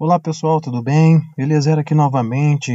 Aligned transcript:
Olá 0.00 0.16
pessoal, 0.16 0.60
tudo 0.60 0.80
bem? 0.80 1.20
Eliezer 1.36 1.76
aqui 1.76 1.92
novamente. 1.92 2.72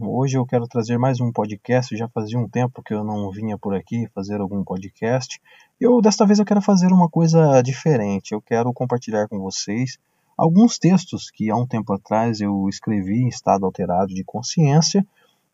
Hoje 0.00 0.36
eu 0.36 0.44
quero 0.44 0.66
trazer 0.66 0.98
mais 0.98 1.20
um 1.20 1.30
podcast. 1.30 1.96
Já 1.96 2.08
fazia 2.08 2.36
um 2.36 2.48
tempo 2.48 2.82
que 2.82 2.92
eu 2.92 3.04
não 3.04 3.30
vinha 3.30 3.56
por 3.56 3.76
aqui 3.76 4.08
fazer 4.12 4.40
algum 4.40 4.64
podcast. 4.64 5.40
Eu 5.80 6.00
desta 6.00 6.26
vez 6.26 6.40
eu 6.40 6.44
quero 6.44 6.60
fazer 6.60 6.88
uma 6.88 7.08
coisa 7.08 7.62
diferente. 7.62 8.32
Eu 8.32 8.42
quero 8.42 8.72
compartilhar 8.72 9.28
com 9.28 9.38
vocês 9.38 10.00
alguns 10.36 10.76
textos 10.76 11.30
que 11.30 11.48
há 11.48 11.54
um 11.54 11.64
tempo 11.64 11.92
atrás 11.92 12.40
eu 12.40 12.68
escrevi 12.68 13.22
em 13.22 13.28
estado 13.28 13.64
alterado 13.64 14.12
de 14.12 14.24
consciência. 14.24 15.06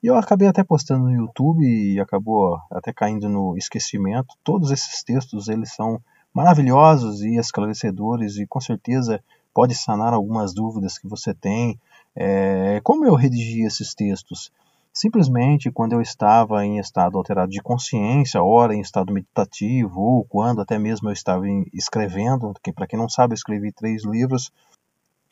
E 0.03 0.07
eu 0.07 0.17
acabei 0.17 0.49
até 0.49 0.65
postando 0.65 1.05
no 1.05 1.13
YouTube 1.13 1.63
e 1.63 2.01
acabou 2.01 2.59
até 2.71 2.95
caindo 2.95 3.29
no 3.29 3.59
esquecimento. 3.59 4.35
Todos 4.43 4.71
esses 4.71 5.03
textos 5.05 5.49
eles 5.49 5.75
são 5.75 6.01
maravilhosos 6.33 7.21
e 7.21 7.37
esclarecedores 7.37 8.39
e 8.39 8.47
com 8.47 8.59
certeza 8.59 9.23
pode 9.55 9.75
sanar 9.75 10.13
algumas 10.13 10.55
dúvidas 10.55 10.99
que 10.99 11.09
você 11.09 11.35
tem. 11.35 11.79
É, 12.15 12.81
como 12.83 13.05
eu 13.05 13.15
redigi 13.15 13.63
esses 13.63 13.95
textos? 13.95 14.51
Simplesmente 14.93 15.71
quando 15.71 15.93
eu 15.93 16.01
estava 16.01 16.65
em 16.65 16.79
estado 16.79 17.17
alterado 17.17 17.51
de 17.51 17.63
consciência, 17.63 18.43
ora 18.43 18.75
em 18.75 18.81
estado 18.81 19.13
meditativo, 19.13 20.01
ou 20.01 20.25
quando 20.25 20.61
até 20.61 20.79
mesmo 20.79 21.09
eu 21.09 21.13
estava 21.13 21.45
escrevendo, 21.73 22.53
que 22.63 22.73
para 22.73 22.87
quem 22.87 22.99
não 22.99 23.09
sabe, 23.09 23.33
eu 23.33 23.37
escrevi 23.37 23.71
três 23.73 24.05
livros, 24.05 24.51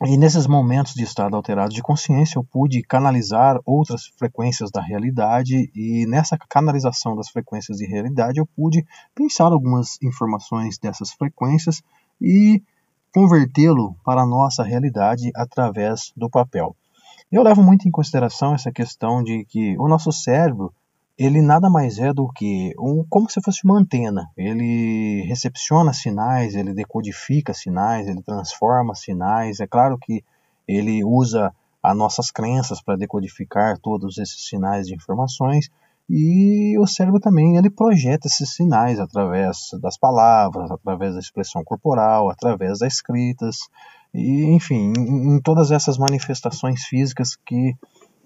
e 0.06 0.16
nesses 0.16 0.46
momentos 0.46 0.94
de 0.94 1.02
estado 1.02 1.34
alterado 1.34 1.74
de 1.74 1.82
consciência, 1.82 2.38
eu 2.38 2.44
pude 2.44 2.80
canalizar 2.82 3.58
outras 3.64 4.06
frequências 4.16 4.70
da 4.70 4.80
realidade, 4.80 5.72
e 5.74 6.06
nessa 6.06 6.38
canalização 6.38 7.16
das 7.16 7.28
frequências 7.28 7.78
de 7.78 7.84
realidade, 7.84 8.38
eu 8.38 8.46
pude 8.46 8.86
pensar 9.12 9.46
algumas 9.46 10.00
informações 10.00 10.78
dessas 10.78 11.10
frequências 11.12 11.82
e 12.20 12.62
convertê-lo 13.14 13.94
para 14.04 14.22
a 14.22 14.26
nossa 14.26 14.62
realidade 14.62 15.30
através 15.34 16.12
do 16.16 16.28
papel. 16.28 16.76
Eu 17.30 17.42
levo 17.42 17.62
muito 17.62 17.86
em 17.86 17.90
consideração 17.90 18.54
essa 18.54 18.72
questão 18.72 19.22
de 19.22 19.44
que 19.44 19.76
o 19.78 19.88
nosso 19.88 20.10
cérebro 20.12 20.72
ele 21.18 21.42
nada 21.42 21.68
mais 21.68 21.98
é 21.98 22.12
do 22.12 22.28
que 22.28 22.72
um, 22.78 23.04
como 23.10 23.28
se 23.28 23.40
fosse 23.42 23.64
uma 23.64 23.76
antena. 23.76 24.30
Ele 24.36 25.22
recepciona 25.26 25.92
sinais, 25.92 26.54
ele 26.54 26.72
decodifica 26.72 27.52
sinais, 27.52 28.06
ele 28.06 28.22
transforma 28.22 28.94
sinais. 28.94 29.58
É 29.58 29.66
claro 29.66 29.98
que 29.98 30.24
ele 30.66 31.02
usa 31.02 31.52
as 31.82 31.96
nossas 31.96 32.30
crenças 32.30 32.80
para 32.80 32.96
decodificar 32.96 33.78
todos 33.78 34.16
esses 34.18 34.46
sinais 34.46 34.86
de 34.86 34.94
informações, 34.94 35.68
e 36.08 36.78
o 36.78 36.86
cérebro 36.86 37.20
também 37.20 37.56
ele 37.56 37.68
projeta 37.68 38.26
esses 38.26 38.54
sinais 38.54 38.98
através 38.98 39.70
das 39.82 39.98
palavras, 39.98 40.70
através 40.70 41.14
da 41.14 41.20
expressão 41.20 41.62
corporal, 41.62 42.30
através 42.30 42.78
das 42.78 42.94
escritas, 42.94 43.58
e 44.14 44.44
enfim, 44.44 44.92
em, 44.96 45.40
todas 45.40 45.70
essas 45.70 45.98
manifestações 45.98 46.84
físicas 46.84 47.36
que 47.36 47.76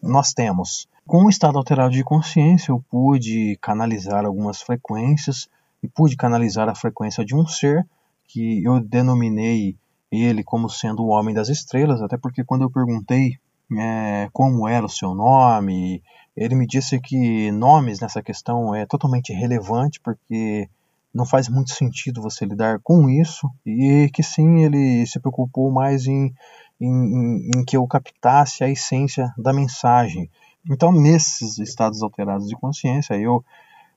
nós 0.00 0.32
temos. 0.32 0.86
Com 1.06 1.24
o 1.24 1.30
estado 1.30 1.58
alterado 1.58 1.90
de 1.90 2.04
consciência, 2.04 2.70
eu 2.70 2.84
pude 2.88 3.58
canalizar 3.60 4.24
algumas 4.24 4.62
frequências 4.62 5.48
e 5.82 5.88
pude 5.88 6.16
canalizar 6.16 6.68
a 6.68 6.74
frequência 6.76 7.24
de 7.24 7.34
um 7.34 7.44
ser 7.46 7.84
que 8.28 8.62
eu 8.62 8.80
denominei 8.80 9.76
ele 10.10 10.44
como 10.44 10.68
sendo 10.68 11.02
o 11.02 11.08
homem 11.08 11.34
das 11.34 11.48
estrelas, 11.48 12.00
até 12.00 12.16
porque 12.16 12.44
quando 12.44 12.62
eu 12.62 12.70
perguntei 12.70 13.38
é, 13.78 14.28
como 14.32 14.68
era 14.68 14.84
o 14.84 14.88
seu 14.88 15.14
nome. 15.14 16.02
Ele 16.36 16.54
me 16.54 16.66
disse 16.66 16.98
que 17.00 17.50
nomes 17.52 18.00
nessa 18.00 18.22
questão 18.22 18.74
é 18.74 18.86
totalmente 18.86 19.32
relevante 19.32 20.00
porque 20.00 20.68
não 21.14 21.26
faz 21.26 21.48
muito 21.48 21.72
sentido 21.72 22.22
você 22.22 22.44
lidar 22.44 22.80
com 22.82 23.08
isso 23.08 23.50
e 23.66 24.08
que 24.12 24.22
sim 24.22 24.64
ele 24.64 25.06
se 25.06 25.20
preocupou 25.20 25.70
mais 25.70 26.06
em, 26.06 26.34
em, 26.80 27.50
em 27.54 27.64
que 27.64 27.76
eu 27.76 27.86
captasse 27.86 28.64
a 28.64 28.70
essência 28.70 29.32
da 29.36 29.52
mensagem. 29.52 30.30
Então 30.70 30.90
nesses 30.90 31.58
estados 31.58 32.02
alterados 32.02 32.48
de 32.48 32.56
consciência 32.56 33.14
eu 33.14 33.44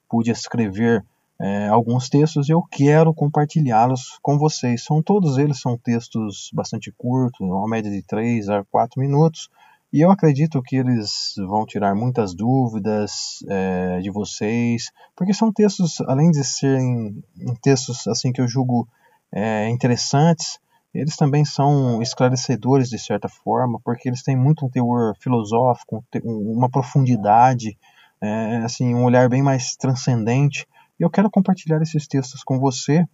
pude 0.10 0.30
escrever 0.30 1.06
é, 1.40 1.68
alguns 1.68 2.10
textos 2.10 2.48
e 2.48 2.52
eu 2.52 2.62
quero 2.62 3.14
compartilhá-los 3.14 4.18
com 4.22 4.38
vocês. 4.38 4.84
São 4.84 5.02
todos 5.02 5.38
eles 5.38 5.60
são 5.60 5.78
textos 5.78 6.50
bastante 6.54 6.92
curtos, 6.92 7.40
uma 7.42 7.68
média 7.68 7.92
de 7.92 8.02
3 8.02 8.50
a 8.50 8.64
4 8.66 9.00
minutos, 9.00 9.50
e 9.96 10.02
eu 10.02 10.12
acredito 10.12 10.62
que 10.62 10.76
eles 10.76 11.36
vão 11.38 11.66
tirar 11.66 11.96
muitas 11.96 12.34
dúvidas 12.36 13.42
é, 13.48 14.02
de 14.02 14.12
vocês, 14.12 14.92
porque 15.16 15.34
são 15.34 15.54
textos, 15.54 16.02
além 16.02 16.32
de 16.32 16.44
serem 16.44 17.24
textos 17.62 18.06
assim 18.06 18.34
que 18.34 18.42
eu 18.42 18.48
julgo 18.48 18.86
é, 19.32 19.70
interessantes, 19.70 20.60
eles 20.94 21.16
também 21.16 21.46
são 21.46 22.02
esclarecedores 22.02 22.90
de 22.90 23.00
certa 23.00 23.30
forma, 23.30 23.80
porque 23.86 24.10
eles 24.10 24.22
têm 24.22 24.36
muito 24.36 24.66
um 24.66 24.70
teor 24.70 25.16
filosófico, 25.18 26.04
uma 26.26 26.70
profundidade, 26.70 27.78
é, 28.20 28.58
assim, 28.66 28.94
um 28.94 29.06
olhar 29.06 29.30
bem 29.30 29.42
mais 29.42 29.78
transcendente. 29.78 30.68
E 31.00 31.04
eu 31.04 31.10
quero 31.10 31.32
compartilhar 31.32 31.82
esses 31.82 32.06
textos 32.06 32.44
com 32.44 32.60
você, 32.60 33.08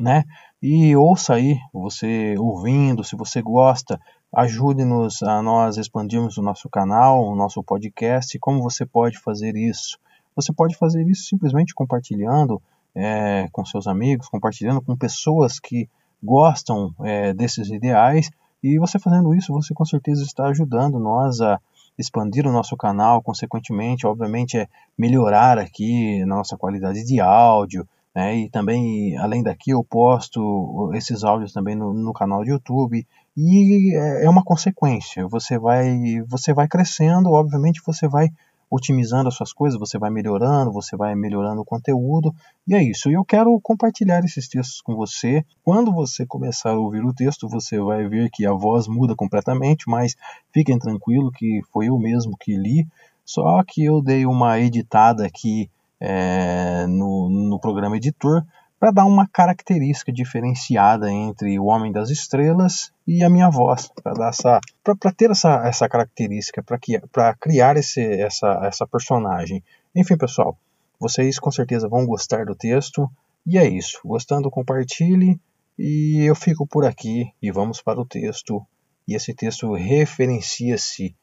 né? 0.00 0.24
E 0.62 0.96
ouça 0.96 1.34
aí, 1.34 1.58
você 1.70 2.34
ouvindo, 2.38 3.04
se 3.04 3.14
você 3.14 3.42
gosta, 3.42 4.00
Ajude-nos 4.34 5.22
a 5.22 5.42
nós 5.42 5.76
expandirmos 5.76 6.38
o 6.38 6.42
nosso 6.42 6.66
canal, 6.70 7.22
o 7.22 7.36
nosso 7.36 7.62
podcast. 7.62 8.38
Como 8.38 8.62
você 8.62 8.86
pode 8.86 9.18
fazer 9.18 9.54
isso? 9.56 9.98
Você 10.34 10.54
pode 10.54 10.74
fazer 10.74 11.06
isso 11.06 11.24
simplesmente 11.24 11.74
compartilhando 11.74 12.60
é, 12.94 13.46
com 13.52 13.62
seus 13.62 13.86
amigos, 13.86 14.28
compartilhando 14.28 14.80
com 14.80 14.96
pessoas 14.96 15.60
que 15.60 15.86
gostam 16.22 16.94
é, 17.00 17.34
desses 17.34 17.68
ideais. 17.68 18.30
E 18.62 18.78
você 18.78 18.98
fazendo 18.98 19.34
isso, 19.34 19.52
você 19.52 19.74
com 19.74 19.84
certeza 19.84 20.22
está 20.22 20.46
ajudando 20.46 20.98
nós 20.98 21.42
a 21.42 21.60
expandir 21.98 22.46
o 22.46 22.52
nosso 22.52 22.74
canal, 22.74 23.20
consequentemente, 23.20 24.06
obviamente, 24.06 24.56
é 24.56 24.66
melhorar 24.96 25.58
aqui 25.58 26.22
a 26.22 26.26
nossa 26.26 26.56
qualidade 26.56 27.04
de 27.04 27.20
áudio, 27.20 27.86
né? 28.14 28.36
E 28.36 28.50
também, 28.50 29.16
além 29.18 29.42
daqui, 29.42 29.70
eu 29.70 29.82
posto 29.84 30.90
esses 30.94 31.24
áudios 31.24 31.52
também 31.52 31.74
no, 31.74 31.92
no 31.92 32.12
canal 32.12 32.44
de 32.44 32.50
YouTube. 32.50 33.06
E 33.36 33.96
é, 33.96 34.24
é 34.24 34.30
uma 34.30 34.44
consequência. 34.44 35.26
Você 35.28 35.58
vai, 35.58 36.22
você 36.28 36.52
vai 36.52 36.68
crescendo, 36.68 37.30
obviamente 37.30 37.82
você 37.84 38.06
vai 38.06 38.28
otimizando 38.72 39.28
as 39.28 39.34
suas 39.34 39.52
coisas, 39.52 39.78
você 39.78 39.98
vai 39.98 40.10
melhorando, 40.10 40.72
você 40.72 40.96
vai 40.96 41.14
melhorando 41.14 41.60
o 41.60 41.64
conteúdo, 41.64 42.34
e 42.66 42.74
é 42.74 42.82
isso. 42.82 43.10
E 43.10 43.12
eu 43.12 43.22
quero 43.22 43.60
compartilhar 43.62 44.24
esses 44.24 44.48
textos 44.48 44.80
com 44.80 44.94
você. 44.94 45.44
Quando 45.62 45.92
você 45.92 46.24
começar 46.24 46.70
a 46.70 46.78
ouvir 46.78 47.04
o 47.04 47.12
texto, 47.12 47.46
você 47.46 47.78
vai 47.78 48.08
ver 48.08 48.30
que 48.30 48.46
a 48.46 48.52
voz 48.52 48.88
muda 48.88 49.14
completamente, 49.14 49.84
mas 49.86 50.16
fiquem 50.54 50.78
tranquilo 50.78 51.30
que 51.30 51.60
foi 51.70 51.90
eu 51.90 51.98
mesmo 51.98 52.34
que 52.40 52.56
li, 52.56 52.86
só 53.26 53.62
que 53.62 53.84
eu 53.84 54.00
dei 54.00 54.24
uma 54.24 54.58
editada 54.58 55.26
aqui 55.26 55.70
é, 56.00 56.86
no, 56.86 57.28
no 57.28 57.60
programa 57.60 57.98
editor 57.98 58.42
para 58.82 58.90
dar 58.90 59.04
uma 59.04 59.28
característica 59.28 60.12
diferenciada 60.12 61.08
entre 61.08 61.56
o 61.56 61.66
Homem 61.66 61.92
das 61.92 62.10
Estrelas 62.10 62.92
e 63.06 63.22
a 63.22 63.30
minha 63.30 63.48
voz, 63.48 63.88
para 64.02 64.60
para 64.82 65.12
ter 65.12 65.30
essa, 65.30 65.64
essa 65.64 65.88
característica, 65.88 66.64
para 67.12 67.32
criar 67.36 67.76
esse, 67.76 68.02
essa, 68.02 68.48
essa 68.64 68.84
personagem. 68.84 69.62
Enfim, 69.94 70.16
pessoal, 70.16 70.58
vocês 70.98 71.38
com 71.38 71.48
certeza 71.52 71.88
vão 71.88 72.04
gostar 72.04 72.44
do 72.44 72.56
texto 72.56 73.08
e 73.46 73.56
é 73.56 73.68
isso. 73.68 74.00
Gostando, 74.04 74.50
compartilhe 74.50 75.40
e 75.78 76.24
eu 76.24 76.34
fico 76.34 76.66
por 76.66 76.84
aqui 76.84 77.32
e 77.40 77.52
vamos 77.52 77.80
para 77.80 78.00
o 78.00 78.04
texto. 78.04 78.66
E 79.06 79.14
esse 79.14 79.32
texto 79.32 79.72
referencia-se 79.74 81.14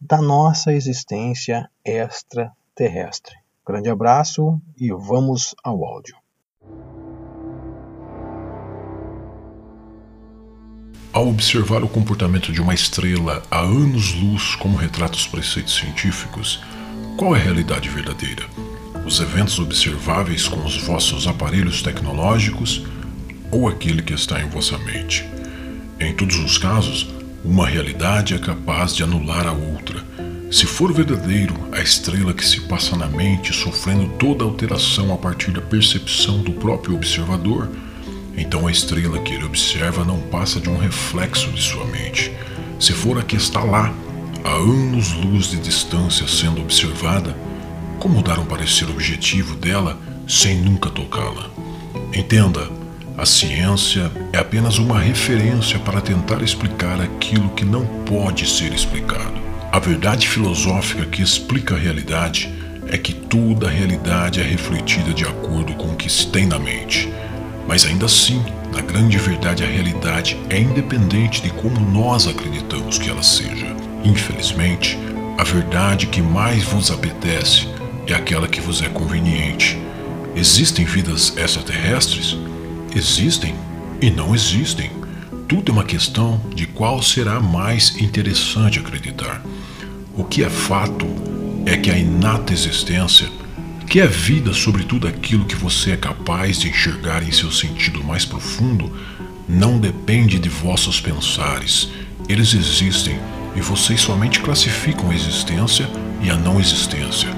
da 0.00 0.20
nossa 0.20 0.72
existência 0.72 1.70
extraterrestre. 1.84 3.36
Grande 3.64 3.88
abraço 3.88 4.60
e 4.76 4.90
vamos 4.90 5.54
ao 5.62 5.84
áudio. 5.84 6.23
Ao 11.14 11.28
observar 11.28 11.84
o 11.84 11.88
comportamento 11.88 12.52
de 12.52 12.60
uma 12.60 12.74
estrela 12.74 13.42
a 13.50 13.60
anos-luz 13.60 14.56
como 14.56 14.76
retrata 14.76 15.14
os 15.14 15.26
preceitos 15.26 15.76
científicos, 15.76 16.60
qual 17.16 17.36
é 17.36 17.38
a 17.38 17.42
realidade 17.42 17.88
verdadeira? 17.88 18.44
Os 19.06 19.20
eventos 19.20 19.58
observáveis 19.60 20.48
com 20.48 20.64
os 20.64 20.76
vossos 20.82 21.28
aparelhos 21.28 21.82
tecnológicos 21.82 22.84
ou 23.50 23.68
aquele 23.68 24.02
que 24.02 24.12
está 24.12 24.42
em 24.42 24.48
vossa 24.48 24.76
mente? 24.76 25.24
Em 26.00 26.12
todos 26.12 26.36
os 26.36 26.58
casos, 26.58 27.06
uma 27.44 27.66
realidade 27.66 28.34
é 28.34 28.38
capaz 28.38 28.96
de 28.96 29.04
anular 29.04 29.46
a 29.46 29.52
outra 29.52 30.04
se 30.54 30.66
for 30.66 30.92
verdadeiro 30.92 31.52
a 31.72 31.80
estrela 31.80 32.32
que 32.32 32.46
se 32.46 32.60
passa 32.60 32.96
na 32.96 33.08
mente, 33.08 33.52
sofrendo 33.52 34.08
toda 34.18 34.44
alteração 34.44 35.12
a 35.12 35.16
partir 35.16 35.50
da 35.50 35.60
percepção 35.60 36.42
do 36.42 36.52
próprio 36.52 36.94
observador, 36.94 37.68
então 38.36 38.66
a 38.66 38.70
estrela 38.70 39.18
que 39.20 39.34
ele 39.34 39.44
observa 39.44 40.04
não 40.04 40.20
passa 40.20 40.60
de 40.60 40.68
um 40.68 40.76
reflexo 40.76 41.50
de 41.50 41.62
sua 41.62 41.84
mente. 41.86 42.32
Se 42.80 42.92
for 42.92 43.18
a 43.18 43.22
que 43.22 43.36
está 43.36 43.62
lá, 43.62 43.92
a 44.42 44.50
anos-luz 44.50 45.50
de 45.50 45.58
distância 45.58 46.26
sendo 46.26 46.60
observada, 46.60 47.36
como 47.98 48.22
dar 48.22 48.38
um 48.38 48.44
parecer 48.44 48.88
objetivo 48.90 49.54
dela 49.56 49.98
sem 50.28 50.56
nunca 50.60 50.90
tocá-la? 50.90 51.48
Entenda, 52.12 52.68
A 53.16 53.24
ciência 53.24 54.10
é 54.32 54.38
apenas 54.38 54.78
uma 54.78 54.98
referência 54.98 55.78
para 55.78 56.00
tentar 56.00 56.42
explicar 56.42 57.00
aquilo 57.00 57.50
que 57.50 57.64
não 57.64 57.86
pode 58.04 58.44
ser 58.44 58.72
explicado. 58.72 59.40
A 59.70 59.78
verdade 59.78 60.26
filosófica 60.26 61.06
que 61.06 61.22
explica 61.22 61.76
a 61.76 61.78
realidade 61.78 62.52
é 62.88 62.98
que 62.98 63.14
toda 63.14 63.68
a 63.68 63.70
realidade 63.70 64.40
é 64.40 64.42
refletida 64.42 65.14
de 65.14 65.24
acordo 65.24 65.74
com 65.74 65.92
o 65.92 65.96
que 65.96 66.10
se 66.10 66.26
tem 66.26 66.44
na 66.44 66.58
mente. 66.58 67.08
Mas 67.66 67.84
ainda 67.86 68.06
assim, 68.06 68.42
na 68.72 68.80
grande 68.80 69.16
verdade, 69.18 69.64
a 69.64 69.66
realidade 69.66 70.36
é 70.50 70.60
independente 70.60 71.42
de 71.42 71.50
como 71.50 71.80
nós 71.80 72.26
acreditamos 72.26 72.98
que 72.98 73.08
ela 73.08 73.22
seja. 73.22 73.74
Infelizmente, 74.04 74.98
a 75.38 75.44
verdade 75.44 76.06
que 76.06 76.20
mais 76.20 76.62
vos 76.64 76.90
apetece 76.90 77.68
é 78.06 78.14
aquela 78.14 78.46
que 78.46 78.60
vos 78.60 78.82
é 78.82 78.88
conveniente. 78.88 79.78
Existem 80.36 80.84
vidas 80.84 81.36
extraterrestres? 81.36 82.36
Existem 82.94 83.54
e 84.00 84.10
não 84.10 84.34
existem. 84.34 84.90
Tudo 85.48 85.70
é 85.70 85.72
uma 85.72 85.84
questão 85.84 86.40
de 86.54 86.66
qual 86.66 87.02
será 87.02 87.40
mais 87.40 87.96
interessante 88.00 88.78
acreditar. 88.78 89.42
O 90.16 90.24
que 90.24 90.44
é 90.44 90.50
fato 90.50 91.06
é 91.66 91.76
que 91.76 91.90
a 91.90 91.98
inata 91.98 92.52
existência, 92.52 93.28
que 93.94 94.00
é 94.00 94.08
vida 94.08 94.52
sobre 94.52 94.82
tudo 94.82 95.06
aquilo 95.06 95.44
que 95.44 95.54
você 95.54 95.92
é 95.92 95.96
capaz 95.96 96.58
de 96.58 96.68
enxergar 96.68 97.22
em 97.22 97.30
seu 97.30 97.52
sentido 97.52 98.02
mais 98.02 98.24
profundo, 98.24 98.92
não 99.48 99.78
depende 99.78 100.36
de 100.36 100.48
vossos 100.48 101.00
pensares. 101.00 101.90
Eles 102.28 102.54
existem 102.54 103.16
e 103.54 103.60
vocês 103.60 104.00
somente 104.00 104.40
classificam 104.40 105.12
a 105.12 105.14
existência 105.14 105.88
e 106.20 106.28
a 106.28 106.34
não 106.34 106.58
existência. 106.58 107.28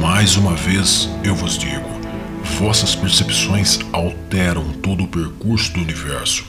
Mais 0.00 0.36
uma 0.36 0.54
vez 0.54 1.06
eu 1.22 1.34
vos 1.34 1.58
digo: 1.58 1.90
vossas 2.58 2.94
percepções 2.94 3.78
alteram 3.92 4.72
todo 4.72 5.04
o 5.04 5.06
percurso 5.06 5.70
do 5.74 5.82
universo, 5.82 6.46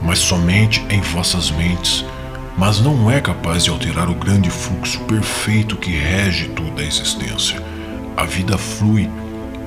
mas 0.00 0.18
somente 0.18 0.82
em 0.88 1.02
vossas 1.02 1.50
mentes 1.50 2.02
mas 2.56 2.80
não 2.80 3.10
é 3.10 3.20
capaz 3.20 3.64
de 3.64 3.70
alterar 3.70 4.08
o 4.08 4.14
grande 4.14 4.48
fluxo 4.48 5.00
perfeito 5.00 5.76
que 5.76 5.90
rege 5.90 6.48
toda 6.50 6.82
a 6.82 6.86
existência. 6.86 7.73
A 8.16 8.24
vida 8.24 8.56
flui 8.56 9.10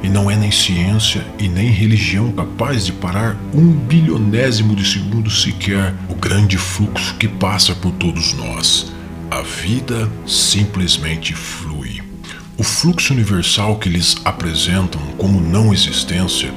e 0.02 0.10
não 0.10 0.30
é 0.30 0.36
nem 0.36 0.52
ciência 0.52 1.26
e 1.40 1.48
nem 1.48 1.70
religião 1.70 2.32
capaz 2.32 2.86
de 2.86 2.94
parar 2.94 3.36
um 3.54 3.72
bilionésimo 3.72 4.76
de 4.76 4.88
segundo 4.88 5.30
sequer 5.30 5.94
o 6.10 6.16
grande 6.16 6.58
fluxo 6.58 7.16
que 7.16 7.28
passa 7.28 7.74
por 7.76 7.92
todos 7.94 8.34
nós. 8.34 8.94
A 9.30 9.42
vida 9.42 10.10
simplesmente 10.26 11.34
flui. 11.34 12.02
O 12.58 12.64
fluxo 12.64 13.14
universal 13.14 13.78
que 13.78 13.90
lhes 13.90 14.16
apresentam 14.24 15.02
como 15.18 15.42
não 15.42 15.74
existência 15.74 16.52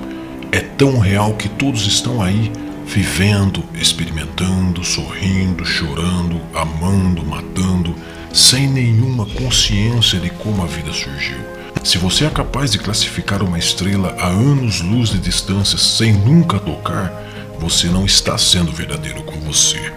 é 0.52 0.60
tão 0.60 0.98
real 0.98 1.34
que 1.34 1.48
todos 1.48 1.86
estão 1.86 2.22
aí 2.22 2.50
vivendo, 2.86 3.62
experimentando, 3.74 4.82
sorrindo, 4.82 5.64
chorando, 5.64 6.40
amando, 6.54 7.24
matando, 7.24 7.94
sem 8.32 8.68
nenhuma 8.68 9.26
consciência 9.26 10.18
de 10.18 10.30
como 10.30 10.62
a 10.62 10.66
vida 10.66 10.92
surgiu. 10.92 11.59
Se 11.82 11.98
você 11.98 12.26
é 12.26 12.30
capaz 12.30 12.70
de 12.70 12.78
classificar 12.78 13.42
uma 13.42 13.58
estrela 13.58 14.14
a 14.18 14.28
anos-luz 14.28 15.10
de 15.10 15.18
distância 15.18 15.78
sem 15.78 16.12
nunca 16.12 16.58
tocar, 16.58 17.12
você 17.58 17.88
não 17.88 18.04
está 18.04 18.36
sendo 18.36 18.72
verdadeiro 18.72 19.22
com 19.22 19.38
você. 19.40 19.92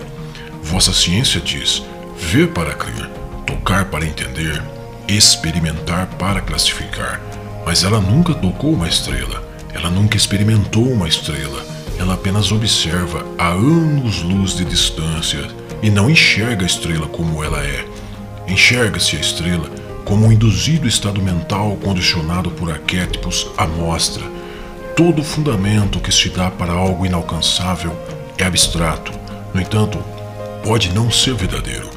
Vossa 0.62 0.94
ciência 0.94 1.42
diz: 1.42 1.84
ver 2.18 2.50
para 2.50 2.74
crer, 2.74 3.10
tocar 3.46 3.86
para 3.86 4.06
entender, 4.06 4.64
experimentar 5.08 6.08
para 6.18 6.42
classificar. 6.42 7.22
Mas 7.66 7.84
ela 7.84 8.00
nunca 8.00 8.34
tocou 8.34 8.74
uma 8.74 8.88
estrela, 8.88 9.44
ela 9.74 9.90
nunca 9.90 10.18
experimentou 10.18 10.88
uma 10.90 11.08
estrela 11.08 11.74
ela 12.00 12.16
apenas 12.16 12.52
observa 12.52 13.26
a 13.38 13.50
anos-luz 13.50 14.56
de 14.56 14.66
distância 14.66 15.48
e 15.82 15.90
não 15.90 16.10
enxerga 16.10 16.64
a 16.64 16.66
estrela 16.66 17.08
como 17.08 17.44
ela 17.44 17.64
é. 17.64 17.86
Enxerga-se 18.48 19.16
a 19.16 19.20
estrela 19.20 19.70
como 20.06 20.28
um 20.28 20.32
induzido 20.32 20.88
estado 20.88 21.22
mental 21.22 21.78
condicionado 21.84 22.52
por 22.52 22.72
arquétipos 22.72 23.48
à 23.58 23.66
mostra. 23.66 24.24
Todo 24.96 25.22
o 25.22 25.24
fundamento 25.24 26.00
que 26.00 26.12
se 26.12 26.30
dá 26.30 26.52
para 26.52 26.74
algo 26.74 27.06
inalcançável 27.06 27.96
é 28.38 28.44
abstrato. 28.44 29.12
No 29.54 29.62
entanto, 29.62 29.98
pode 30.64 30.94
não 30.94 31.10
ser 31.10 31.34
verdadeiro. 31.36 31.90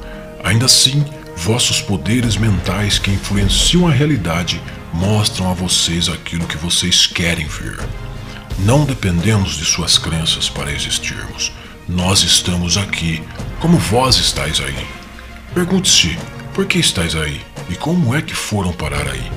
Ainda 0.43 0.67
assim, 0.67 1.05
vossos 1.37 1.81
poderes 1.81 2.37
mentais 2.37 2.99
que 2.99 3.11
influenciam 3.11 3.87
a 3.87 3.91
realidade 3.91 4.61
mostram 4.93 5.51
a 5.51 5.55
vocês 5.55 6.09
aquilo 6.09 6.47
que 6.47 6.57
vocês 6.57 7.07
querem 7.07 7.47
ver. 7.47 7.79
Não 8.61 8.85
dependemos 8.85 9.57
de 9.57 9.65
suas 9.65 9.99
crenças 9.99 10.49
para 10.49 10.73
existirmos. 10.73 11.53
Nós 11.87 12.23
estamos 12.23 12.77
aqui, 12.77 13.23
como 13.61 13.77
vós 13.77 14.17
estáis 14.17 14.61
aí. 14.61 14.87
Pergunte-se: 15.53 16.19
por 16.55 16.65
que 16.67 16.79
estáis 16.79 17.15
aí? 17.15 17.41
E 17.69 17.75
como 17.75 18.15
é 18.15 18.23
que 18.23 18.35
foram 18.35 18.73
parar 18.73 19.09
aí? 19.09 19.31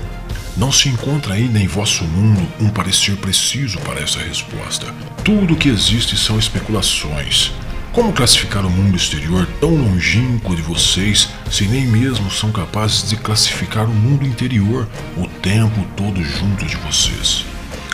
Não 0.55 0.71
se 0.71 0.89
encontra 0.89 1.33
ainda 1.33 1.57
em 1.57 1.67
vosso 1.67 2.03
mundo 2.03 2.45
um 2.59 2.69
parecer 2.69 3.15
preciso 3.17 3.79
para 3.79 4.01
essa 4.01 4.19
resposta. 4.19 4.93
Tudo 5.23 5.53
o 5.53 5.57
que 5.57 5.69
existe 5.69 6.17
são 6.17 6.37
especulações. 6.37 7.51
Como 7.91 8.13
classificar 8.13 8.65
o 8.65 8.69
mundo 8.69 8.95
exterior 8.95 9.47
tão 9.59 9.75
longínquo 9.75 10.55
de 10.55 10.61
vocês 10.61 11.29
se 11.49 11.65
nem 11.65 11.87
mesmo 11.87 12.29
são 12.29 12.51
capazes 12.51 13.09
de 13.09 13.17
classificar 13.17 13.85
o 13.85 13.93
mundo 13.93 14.27
interior 14.27 14.87
o 15.17 15.27
tempo 15.27 15.83
todo 15.95 16.23
junto 16.23 16.65
de 16.65 16.77
vocês? 16.77 17.45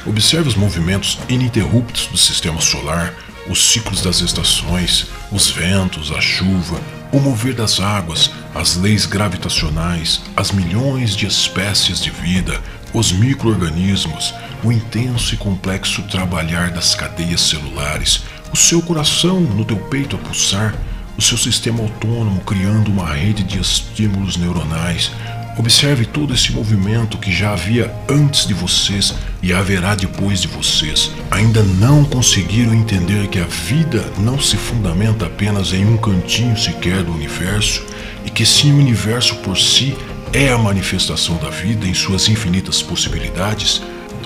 Observe 0.05 0.49
os 0.49 0.55
movimentos 0.55 1.17
ininterruptos 1.29 2.07
do 2.07 2.17
sistema 2.17 2.59
solar, 2.59 3.13
os 3.47 3.71
ciclos 3.71 4.01
das 4.01 4.21
estações, 4.21 5.07
os 5.31 5.49
ventos, 5.49 6.11
a 6.11 6.19
chuva, 6.19 6.79
o 7.11 7.19
mover 7.19 7.53
das 7.53 7.79
águas, 7.79 8.31
as 8.55 8.77
leis 8.77 9.05
gravitacionais, 9.05 10.21
as 10.35 10.51
milhões 10.51 11.13
de 11.13 11.27
espécies 11.27 11.99
de 11.99 12.09
vida, 12.09 12.61
os 12.93 13.11
microorganismos, 13.11 14.33
o 14.63 14.71
intenso 14.71 15.35
e 15.35 15.37
complexo 15.37 16.01
trabalhar 16.03 16.71
das 16.71 16.95
cadeias 16.95 17.41
celulares, 17.41 18.23
o 18.53 18.55
seu 18.55 18.81
coração 18.81 19.41
no 19.41 19.65
teu 19.65 19.75
peito 19.75 20.15
a 20.15 20.19
pulsar, 20.19 20.73
o 21.17 21.21
seu 21.21 21.37
sistema 21.37 21.83
autônomo 21.83 22.39
criando 22.41 22.89
uma 22.89 23.13
rede 23.13 23.43
de 23.43 23.59
estímulos 23.59 24.37
neuronais, 24.37 25.11
Observe 25.57 26.05
todo 26.05 26.33
esse 26.33 26.51
movimento 26.51 27.17
que 27.17 27.31
já 27.31 27.53
havia 27.53 27.93
antes 28.09 28.45
de 28.45 28.53
vocês 28.53 29.13
e 29.41 29.53
haverá 29.53 29.95
depois 29.95 30.41
de 30.41 30.49
vocês. 30.49 31.11
Ainda 31.31 31.63
não 31.63 32.03
conseguiram 32.03 32.73
entender 32.73 33.27
que 33.29 33.39
a 33.39 33.45
vida 33.45 34.03
não 34.17 34.37
se 34.37 34.57
fundamenta 34.57 35.27
apenas 35.27 35.71
em 35.71 35.85
um 35.85 35.95
cantinho 35.95 36.57
sequer 36.57 37.03
do 37.03 37.13
universo 37.13 37.85
e 38.25 38.29
que 38.29 38.45
sim 38.45 38.73
o 38.73 38.77
universo 38.79 39.35
por 39.38 39.57
si 39.57 39.95
é 40.33 40.51
a 40.51 40.57
manifestação 40.57 41.38
da 41.38 41.50
vida 41.50 41.88
em 41.88 41.93
suas 41.93 42.27
infinitas 42.27 42.81
possibilidades? 42.81 43.81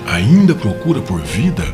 Ainda 0.08 0.52
procura 0.52 1.00
por 1.00 1.20
vida? 1.20 1.64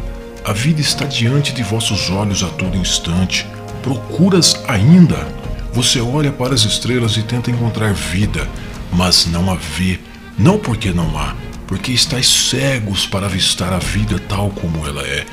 A 0.44 0.52
vida 0.52 0.82
está 0.82 1.06
diante 1.06 1.54
de 1.54 1.62
vossos 1.62 2.10
olhos 2.10 2.42
a 2.42 2.48
todo 2.48 2.76
instante. 2.76 3.46
Procuras 3.82 4.60
ainda? 4.68 5.26
Você 5.72 5.98
olha 5.98 6.30
para 6.30 6.54
as 6.54 6.64
estrelas 6.64 7.16
e 7.16 7.22
tenta 7.22 7.50
encontrar 7.50 7.94
vida 7.94 8.46
mas 8.92 9.26
não 9.26 9.50
a 9.50 9.54
vê, 9.54 9.98
não 10.38 10.58
porque 10.58 10.92
não 10.92 11.18
há, 11.18 11.34
porque 11.66 11.92
estáis 11.92 12.28
cegos 12.28 13.06
para 13.06 13.26
avistar 13.26 13.72
a 13.72 13.78
vida 13.78 14.18
tal 14.28 14.50
como 14.50 14.86
ela 14.86 15.02
é, 15.06 15.26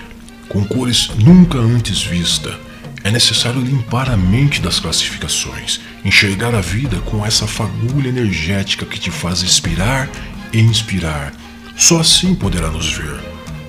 com 0.49 0.63
cores 0.65 1.09
nunca 1.17 1.57
antes 1.57 2.01
vista. 2.01 2.57
É 3.03 3.11
necessário 3.11 3.59
limpar 3.59 4.09
a 4.09 4.15
mente 4.15 4.61
das 4.61 4.79
classificações, 4.79 5.81
enxergar 6.05 6.55
a 6.55 6.61
vida 6.61 6.97
com 7.01 7.25
essa 7.25 7.45
fagulha 7.45 8.07
energética 8.07 8.85
que 8.85 8.99
te 8.99 9.11
faz 9.11 9.41
expirar 9.41 10.09
e 10.53 10.59
inspirar. 10.59 11.33
Só 11.75 11.99
assim 11.99 12.33
poderá 12.33 12.69
nos 12.69 12.93
ver. 12.93 13.19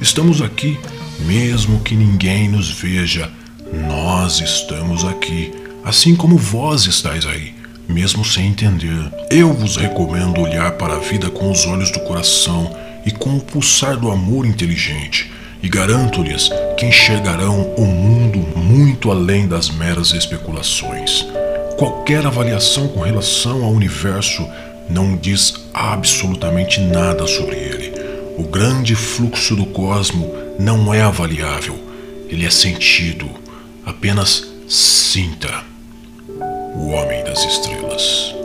Estamos 0.00 0.41
aqui, 0.41 0.79
mesmo 1.21 1.81
que 1.81 1.97
ninguém 1.97 2.49
nos 2.49 2.71
veja, 2.71 3.29
nós 3.88 4.41
estamos 4.41 5.05
aqui, 5.05 5.53
assim 5.85 6.14
como 6.14 6.38
vós 6.38 6.87
estáis 6.87 7.26
aí 7.26 7.63
mesmo 7.88 8.25
sem 8.25 8.47
entender. 8.47 9.12
Eu 9.31 9.53
vos 9.53 9.76
recomendo 9.76 10.41
olhar 10.41 10.73
para 10.73 10.95
a 10.95 10.99
vida 10.99 11.31
com 11.31 11.50
os 11.50 11.67
olhos 11.67 11.91
do 11.91 12.00
coração 12.00 12.75
e 13.05 13.11
com 13.11 13.37
o 13.37 13.41
pulsar 13.41 13.97
do 13.97 14.11
amor 14.11 14.47
inteligente, 14.47 15.31
e 15.62 15.69
garanto-lhes 15.69 16.50
que 16.76 16.87
enxergarão 16.87 17.75
o 17.76 17.85
mundo 17.85 18.38
muito 18.59 19.11
além 19.11 19.47
das 19.47 19.71
meras 19.71 20.12
especulações. 20.12 21.26
Qualquer 21.79 22.26
avaliação 22.26 22.88
com 22.88 23.00
relação 23.00 23.64
ao 23.64 23.71
universo 23.71 24.47
não 24.88 25.17
diz 25.17 25.55
absolutamente 25.73 26.81
nada 26.81 27.26
sobre 27.26 27.57
ele. 27.57 27.93
O 28.37 28.45
grande 28.45 28.95
fluxo 28.95 29.57
do 29.57 29.67
cosmo 29.67 30.35
não 30.59 30.93
é 30.93 31.03
avaliável, 31.03 31.79
ele 32.29 32.45
é 32.45 32.50
sentido. 32.50 33.29
Apenas 33.85 34.47
sinta 34.69 35.74
o 36.75 36.88
Homem 36.90 37.25
das 37.25 37.45
Estrelas. 37.45 38.43